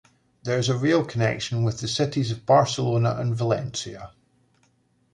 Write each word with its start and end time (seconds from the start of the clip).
There 0.41 0.57
is 0.57 0.67
a 0.67 0.75
rail 0.75 1.05
connection 1.05 1.63
with 1.63 1.79
the 1.79 1.87
cities 1.87 2.31
of 2.31 2.43
Barcelona 2.43 3.17
and 3.19 3.35
Valencia. 3.35 4.13